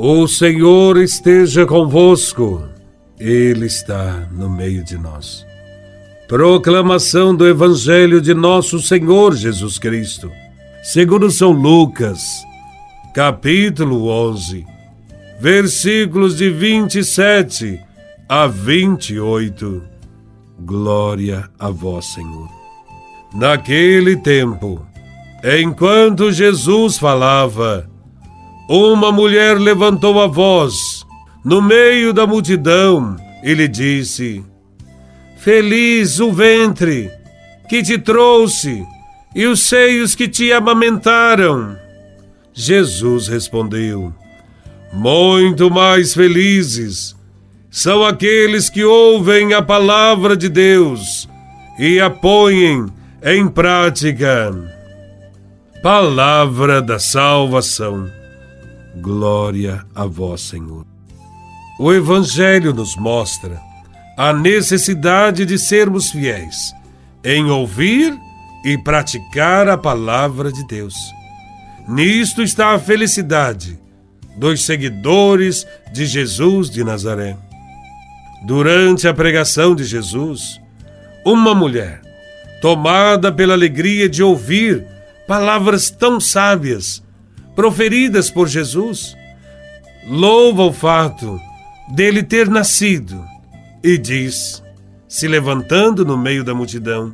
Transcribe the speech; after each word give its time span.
O 0.00 0.28
Senhor 0.28 0.96
esteja 0.96 1.66
convosco, 1.66 2.62
Ele 3.18 3.66
está 3.66 4.28
no 4.30 4.48
meio 4.48 4.84
de 4.84 4.96
nós. 4.96 5.44
Proclamação 6.28 7.34
do 7.34 7.44
Evangelho 7.44 8.20
de 8.20 8.32
Nosso 8.32 8.78
Senhor 8.78 9.34
Jesus 9.34 9.76
Cristo, 9.76 10.30
segundo 10.84 11.28
São 11.32 11.50
Lucas, 11.50 12.22
capítulo 13.12 14.06
11, 14.06 14.64
versículos 15.40 16.36
de 16.36 16.48
27 16.48 17.80
a 18.28 18.46
28. 18.46 19.82
Glória 20.60 21.50
a 21.58 21.70
Vós, 21.70 22.04
Senhor. 22.14 22.48
Naquele 23.34 24.14
tempo, 24.14 24.80
enquanto 25.42 26.30
Jesus 26.30 26.96
falava, 26.96 27.87
uma 28.68 29.10
mulher 29.10 29.58
levantou 29.58 30.20
a 30.20 30.26
voz 30.26 31.06
no 31.42 31.62
meio 31.62 32.12
da 32.12 32.26
multidão 32.26 33.16
e 33.42 33.54
lhe 33.54 33.66
disse: 33.66 34.44
Feliz 35.38 36.20
o 36.20 36.30
ventre 36.30 37.10
que 37.68 37.82
te 37.82 37.98
trouxe 37.98 38.84
e 39.34 39.46
os 39.46 39.60
seios 39.60 40.14
que 40.14 40.28
te 40.28 40.52
amamentaram. 40.52 41.76
Jesus 42.52 43.28
respondeu: 43.28 44.12
Muito 44.92 45.70
mais 45.70 46.12
felizes 46.12 47.16
são 47.70 48.04
aqueles 48.04 48.68
que 48.68 48.84
ouvem 48.84 49.54
a 49.54 49.62
palavra 49.62 50.36
de 50.36 50.48
Deus 50.48 51.28
e 51.78 52.00
a 52.00 52.10
põem 52.10 52.86
em 53.22 53.48
prática. 53.48 54.52
Palavra 55.82 56.82
da 56.82 56.98
salvação. 56.98 58.17
Glória 58.96 59.84
a 59.94 60.06
vós, 60.06 60.40
Senhor. 60.40 60.84
O 61.78 61.92
Evangelho 61.92 62.74
nos 62.74 62.96
mostra 62.96 63.60
a 64.16 64.32
necessidade 64.32 65.46
de 65.46 65.58
sermos 65.58 66.10
fiéis 66.10 66.74
em 67.24 67.44
ouvir 67.50 68.18
e 68.64 68.76
praticar 68.78 69.68
a 69.68 69.78
palavra 69.78 70.50
de 70.50 70.66
Deus. 70.66 70.94
Nisto 71.88 72.42
está 72.42 72.74
a 72.74 72.78
felicidade 72.78 73.78
dos 74.36 74.64
seguidores 74.64 75.66
de 75.92 76.06
Jesus 76.06 76.70
de 76.70 76.82
Nazaré. 76.84 77.36
Durante 78.44 79.08
a 79.08 79.14
pregação 79.14 79.74
de 79.74 79.84
Jesus, 79.84 80.60
uma 81.24 81.54
mulher, 81.54 82.00
tomada 82.60 83.32
pela 83.32 83.54
alegria 83.54 84.08
de 84.08 84.22
ouvir 84.22 84.84
palavras 85.26 85.90
tão 85.90 86.20
sábias, 86.20 87.02
proferidas 87.58 88.30
por 88.30 88.46
Jesus, 88.46 89.16
louva 90.06 90.62
o 90.62 90.72
fato 90.72 91.40
dele 91.92 92.22
ter 92.22 92.48
nascido 92.48 93.20
e 93.82 93.98
diz, 93.98 94.62
se 95.08 95.26
levantando 95.26 96.04
no 96.04 96.16
meio 96.16 96.44
da 96.44 96.54
multidão: 96.54 97.12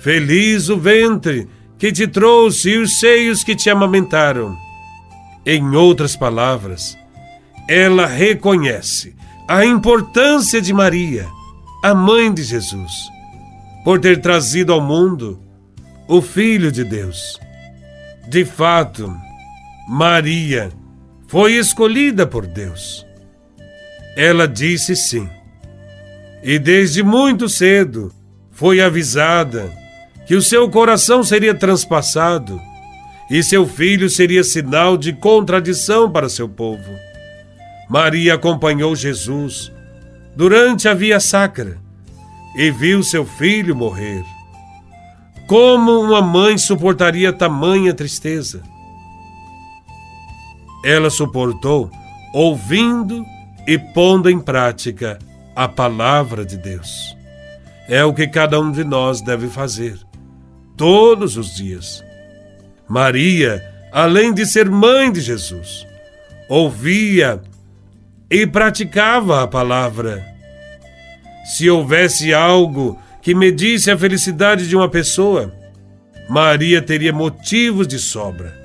Feliz 0.00 0.68
o 0.68 0.76
ventre 0.76 1.48
que 1.78 1.92
te 1.92 2.08
trouxe 2.08 2.70
e 2.70 2.78
os 2.78 2.98
seios 2.98 3.44
que 3.44 3.54
te 3.54 3.70
amamentaram. 3.70 4.56
Em 5.46 5.76
outras 5.76 6.16
palavras, 6.16 6.98
ela 7.68 8.06
reconhece 8.06 9.14
a 9.46 9.64
importância 9.64 10.60
de 10.60 10.72
Maria, 10.72 11.28
a 11.80 11.94
mãe 11.94 12.34
de 12.34 12.42
Jesus, 12.42 12.92
por 13.84 14.00
ter 14.00 14.20
trazido 14.20 14.72
ao 14.72 14.80
mundo 14.80 15.40
o 16.08 16.20
Filho 16.20 16.72
de 16.72 16.82
Deus. 16.82 17.38
De 18.28 18.44
fato, 18.44 19.29
Maria 19.92 20.70
foi 21.26 21.54
escolhida 21.54 22.24
por 22.24 22.46
Deus. 22.46 23.04
Ela 24.16 24.46
disse 24.46 24.94
sim. 24.94 25.28
E 26.44 26.60
desde 26.60 27.02
muito 27.02 27.48
cedo 27.48 28.14
foi 28.52 28.80
avisada 28.80 29.68
que 30.28 30.36
o 30.36 30.42
seu 30.42 30.70
coração 30.70 31.24
seria 31.24 31.56
transpassado 31.56 32.60
e 33.28 33.42
seu 33.42 33.66
filho 33.66 34.08
seria 34.08 34.44
sinal 34.44 34.96
de 34.96 35.12
contradição 35.12 36.08
para 36.08 36.28
seu 36.28 36.48
povo. 36.48 36.92
Maria 37.88 38.34
acompanhou 38.34 38.94
Jesus 38.94 39.72
durante 40.36 40.86
a 40.86 40.94
via 40.94 41.18
sacra 41.18 41.78
e 42.54 42.70
viu 42.70 43.02
seu 43.02 43.26
filho 43.26 43.74
morrer. 43.74 44.22
Como 45.48 46.00
uma 46.00 46.22
mãe 46.22 46.56
suportaria 46.56 47.32
tamanha 47.32 47.92
tristeza? 47.92 48.62
Ela 50.84 51.10
suportou 51.10 51.90
ouvindo 52.32 53.24
e 53.66 53.78
pondo 53.78 54.30
em 54.30 54.38
prática 54.38 55.18
a 55.54 55.68
palavra 55.68 56.44
de 56.44 56.56
Deus. 56.56 57.16
É 57.88 58.04
o 58.04 58.14
que 58.14 58.26
cada 58.26 58.58
um 58.60 58.70
de 58.70 58.84
nós 58.84 59.20
deve 59.20 59.48
fazer, 59.48 59.98
todos 60.76 61.36
os 61.36 61.54
dias. 61.54 62.02
Maria, 62.88 63.62
além 63.92 64.32
de 64.32 64.46
ser 64.46 64.70
mãe 64.70 65.12
de 65.12 65.20
Jesus, 65.20 65.86
ouvia 66.48 67.40
e 68.30 68.46
praticava 68.46 69.42
a 69.42 69.46
palavra. 69.46 70.24
Se 71.44 71.68
houvesse 71.68 72.32
algo 72.32 72.98
que 73.20 73.34
medisse 73.34 73.90
a 73.90 73.98
felicidade 73.98 74.68
de 74.68 74.76
uma 74.76 74.88
pessoa, 74.88 75.52
Maria 76.28 76.80
teria 76.80 77.12
motivos 77.12 77.88
de 77.88 77.98
sobra 77.98 78.59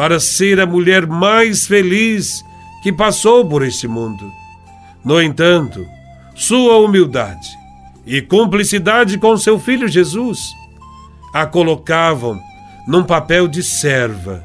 para 0.00 0.18
ser 0.18 0.58
a 0.58 0.64
mulher 0.64 1.06
mais 1.06 1.66
feliz 1.66 2.42
que 2.82 2.90
passou 2.90 3.46
por 3.46 3.62
este 3.62 3.86
mundo. 3.86 4.32
No 5.04 5.20
entanto, 5.20 5.86
sua 6.34 6.78
humildade 6.78 7.46
e 8.06 8.22
cumplicidade 8.22 9.18
com 9.18 9.36
seu 9.36 9.58
filho 9.58 9.86
Jesus 9.86 10.54
a 11.34 11.44
colocavam 11.44 12.40
num 12.88 13.04
papel 13.04 13.46
de 13.46 13.62
serva, 13.62 14.42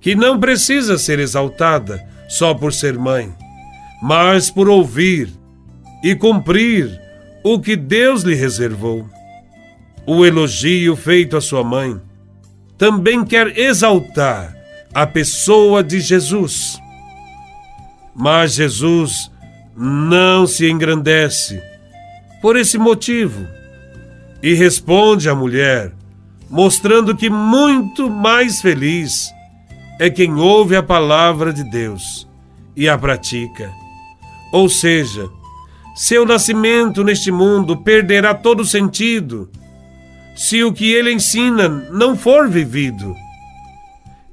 que 0.00 0.14
não 0.14 0.38
precisa 0.38 0.96
ser 0.96 1.18
exaltada 1.18 2.00
só 2.28 2.54
por 2.54 2.72
ser 2.72 2.96
mãe, 2.96 3.34
mas 4.00 4.48
por 4.48 4.68
ouvir 4.68 5.28
e 6.04 6.14
cumprir 6.14 6.88
o 7.42 7.58
que 7.58 7.74
Deus 7.74 8.22
lhe 8.22 8.36
reservou. 8.36 9.04
O 10.06 10.24
elogio 10.24 10.94
feito 10.94 11.36
à 11.36 11.40
sua 11.40 11.64
mãe 11.64 12.00
também 12.78 13.24
quer 13.24 13.58
exaltar 13.58 14.56
a 15.00 15.06
pessoa 15.06 15.80
de 15.80 16.00
Jesus. 16.00 16.82
Mas 18.16 18.54
Jesus 18.54 19.30
não 19.76 20.44
se 20.44 20.68
engrandece 20.68 21.62
por 22.42 22.56
esse 22.56 22.76
motivo 22.76 23.46
e 24.42 24.54
responde 24.54 25.28
à 25.28 25.36
mulher, 25.36 25.92
mostrando 26.50 27.14
que 27.14 27.30
muito 27.30 28.10
mais 28.10 28.60
feliz 28.60 29.30
é 30.00 30.10
quem 30.10 30.34
ouve 30.34 30.74
a 30.74 30.82
palavra 30.82 31.52
de 31.52 31.62
Deus 31.62 32.26
e 32.74 32.88
a 32.88 32.98
pratica. 32.98 33.70
Ou 34.52 34.68
seja, 34.68 35.28
seu 35.94 36.26
nascimento 36.26 37.04
neste 37.04 37.30
mundo 37.30 37.76
perderá 37.76 38.34
todo 38.34 38.64
sentido 38.64 39.48
se 40.34 40.64
o 40.64 40.72
que 40.72 40.92
ele 40.92 41.12
ensina 41.12 41.68
não 41.68 42.16
for 42.16 42.48
vivido. 42.48 43.14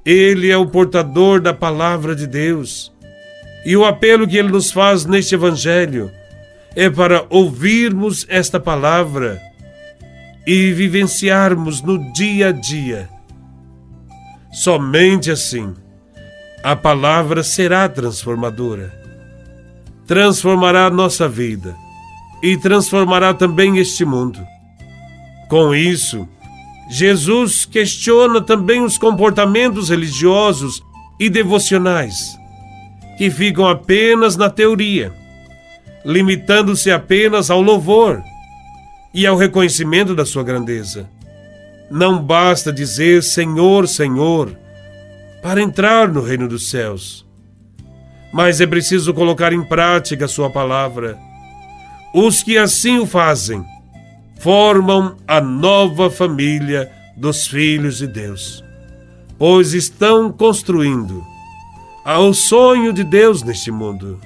Ele 0.06 0.52
é 0.52 0.58
o 0.58 0.68
portador 0.68 1.42
da 1.42 1.54
palavra 1.54 2.16
de 2.16 2.28
Deus. 2.28 2.94
E 3.66 3.76
o 3.76 3.84
apelo 3.84 4.28
que 4.28 4.38
ele 4.38 4.50
nos 4.50 4.72
faz 4.72 5.06
neste 5.06 5.34
Evangelho 5.34 6.12
é 6.76 6.90
para 6.90 7.26
ouvirmos 7.30 8.26
esta 8.30 8.60
palavra 8.60 9.42
e 10.46 10.72
vivenciarmos 10.72 11.82
no 11.82 12.14
dia 12.14 12.50
a 12.50 12.52
dia. 12.52 13.10
Somente 14.52 15.32
assim 15.32 15.74
a 16.64 16.76
palavra 16.76 17.44
será 17.44 17.88
transformadora. 17.88 18.92
Transformará 20.08 20.86
a 20.86 20.90
nossa 20.90 21.28
vida 21.28 21.76
e 22.42 22.58
transformará 22.58 23.34
também 23.34 23.78
este 23.78 24.04
mundo. 24.04 24.40
Com 25.48 25.76
isso, 25.76 26.28
Jesus 26.90 27.66
questiona 27.66 28.42
também 28.42 28.84
os 28.84 28.98
comportamentos 28.98 29.90
religiosos 29.90 30.84
e 31.20 31.30
devocionais, 31.30 32.38
que 33.18 33.30
ficam 33.32 33.68
apenas 33.68 34.36
na 34.36 34.50
teoria, 34.50 35.12
limitando-se 36.06 36.92
apenas 36.92 37.50
ao 37.50 37.62
louvor 37.62 38.22
e 39.14 39.26
ao 39.26 39.36
reconhecimento 39.36 40.14
da 40.14 40.26
sua 40.26 40.44
grandeza. 40.44 41.10
Não 41.90 42.22
basta 42.22 42.72
dizer 42.72 43.24
Senhor, 43.24 43.88
Senhor, 43.88 44.58
para 45.42 45.62
entrar 45.62 46.08
no 46.08 46.22
reino 46.22 46.48
dos 46.48 46.70
céus, 46.70 47.26
mas 48.34 48.60
é 48.60 48.68
preciso 48.68 49.14
colocar 49.14 49.54
em 49.54 49.64
prática 49.64 50.26
a 50.26 50.28
sua 50.28 50.50
palavra. 50.50 51.18
Os 52.14 52.44
que 52.44 52.58
assim 52.58 53.00
o 53.00 53.06
fazem, 53.06 53.64
formam 54.40 55.16
a 55.28 55.40
nova 55.42 56.10
família 56.10 56.92
dos 57.16 57.48
filhos 57.48 57.98
de 57.98 58.08
Deus, 58.08 58.64
pois 59.38 59.74
estão 59.74 60.32
construindo 60.32 61.24
ao 62.04 62.34
sonho 62.34 62.94
de 62.94 63.04
Deus 63.04 63.42
neste 63.44 63.72
mundo. 63.72 64.20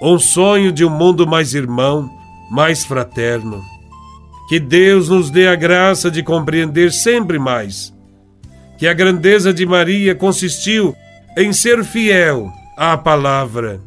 Um 0.00 0.18
sonho 0.18 0.72
de 0.72 0.84
um 0.84 0.90
mundo 0.90 1.26
mais 1.26 1.54
irmão, 1.54 2.10
mais 2.50 2.84
fraterno. 2.84 3.62
Que 4.48 4.58
Deus 4.58 5.08
nos 5.08 5.30
dê 5.30 5.46
a 5.46 5.54
graça 5.54 6.10
de 6.10 6.22
compreender 6.22 6.90
sempre 6.92 7.38
mais 7.38 7.92
que 8.82 8.88
a 8.88 8.92
grandeza 8.92 9.54
de 9.54 9.64
Maria 9.64 10.12
consistiu 10.12 10.92
em 11.38 11.52
ser 11.52 11.84
fiel 11.84 12.52
à 12.76 12.98
palavra. 12.98 13.80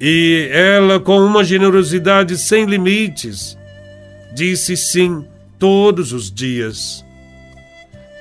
E 0.00 0.48
ela, 0.50 0.98
com 0.98 1.24
uma 1.24 1.44
generosidade 1.44 2.36
sem 2.36 2.64
limites, 2.64 3.56
disse 4.34 4.76
sim 4.76 5.24
todos 5.58 6.12
os 6.12 6.30
dias. 6.30 7.04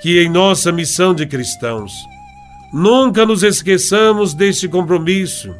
Que 0.01 0.21
em 0.21 0.29
nossa 0.29 0.71
missão 0.71 1.13
de 1.13 1.25
cristãos, 1.25 1.93
nunca 2.73 3.25
nos 3.25 3.43
esqueçamos 3.43 4.33
deste 4.33 4.67
compromisso 4.67 5.53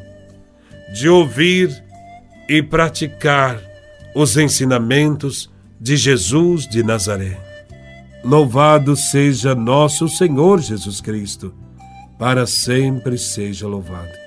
de 0.94 1.08
ouvir 1.08 1.82
e 2.48 2.62
praticar 2.62 3.60
os 4.14 4.36
ensinamentos 4.36 5.50
de 5.80 5.96
Jesus 5.96 6.68
de 6.68 6.82
Nazaré. 6.82 7.38
Louvado 8.24 8.96
seja 8.96 9.54
nosso 9.54 10.08
Senhor 10.08 10.60
Jesus 10.60 11.00
Cristo, 11.00 11.52
para 12.18 12.46
sempre 12.46 13.18
seja 13.18 13.66
louvado. 13.66 14.23